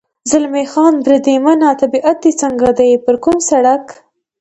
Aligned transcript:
زلمی 0.29 0.65
خان: 0.73 0.93
بریدمنه، 1.05 1.69
طبیعت 1.81 2.17
دې 2.23 2.31
څنګه 2.41 2.69
دی؟ 2.77 2.91
پر 3.05 3.15
کوم 3.23 3.37
سړک. 3.49 3.85